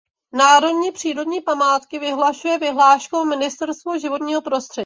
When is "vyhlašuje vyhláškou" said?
1.99-3.25